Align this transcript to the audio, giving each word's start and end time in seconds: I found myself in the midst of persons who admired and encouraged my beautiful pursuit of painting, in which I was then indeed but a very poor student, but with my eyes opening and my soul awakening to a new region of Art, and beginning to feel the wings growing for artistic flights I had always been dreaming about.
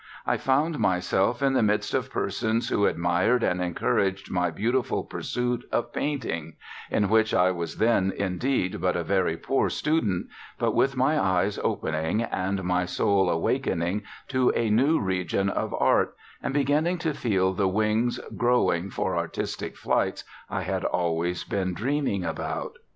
I 0.25 0.37
found 0.37 0.79
myself 0.79 1.43
in 1.43 1.53
the 1.53 1.61
midst 1.61 1.93
of 1.93 2.09
persons 2.09 2.69
who 2.69 2.87
admired 2.87 3.43
and 3.43 3.61
encouraged 3.61 4.31
my 4.31 4.49
beautiful 4.49 5.03
pursuit 5.03 5.63
of 5.71 5.93
painting, 5.93 6.53
in 6.89 7.07
which 7.07 7.35
I 7.35 7.51
was 7.51 7.75
then 7.77 8.11
indeed 8.17 8.81
but 8.81 8.95
a 8.95 9.03
very 9.03 9.37
poor 9.37 9.69
student, 9.69 10.25
but 10.57 10.73
with 10.73 10.97
my 10.97 11.21
eyes 11.23 11.59
opening 11.63 12.23
and 12.23 12.63
my 12.63 12.85
soul 12.85 13.29
awakening 13.29 14.01
to 14.29 14.49
a 14.55 14.71
new 14.71 14.99
region 14.99 15.49
of 15.49 15.71
Art, 15.75 16.15
and 16.41 16.51
beginning 16.51 16.97
to 16.97 17.13
feel 17.13 17.53
the 17.53 17.67
wings 17.67 18.19
growing 18.35 18.89
for 18.89 19.15
artistic 19.15 19.77
flights 19.77 20.23
I 20.49 20.63
had 20.63 20.83
always 20.83 21.43
been 21.43 21.75
dreaming 21.75 22.25
about. 22.25 22.79